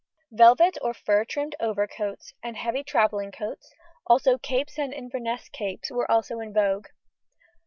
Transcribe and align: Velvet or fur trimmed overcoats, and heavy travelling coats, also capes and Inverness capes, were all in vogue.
Velvet 0.31 0.79
or 0.81 0.95
fur 0.95 1.23
trimmed 1.23 1.53
overcoats, 1.59 2.33
and 2.41 2.57
heavy 2.57 2.83
travelling 2.83 3.31
coats, 3.31 3.71
also 4.07 4.39
capes 4.39 4.79
and 4.79 4.91
Inverness 4.95 5.47
capes, 5.49 5.91
were 5.91 6.09
all 6.09 6.23
in 6.39 6.51
vogue. 6.51 6.87